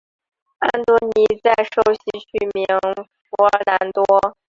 [0.59, 2.65] 安多尼在受洗取名
[3.29, 4.35] 福尔南多。